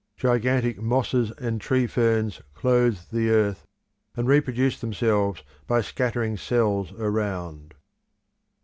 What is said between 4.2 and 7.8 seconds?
reproduced themselves by scattering cells around.